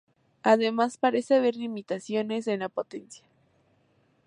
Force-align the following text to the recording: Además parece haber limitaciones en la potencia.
Además 0.41 0.97
parece 0.97 1.35
haber 1.35 1.55
limitaciones 1.55 2.47
en 2.47 2.61
la 2.61 2.69
potencia. 2.69 3.23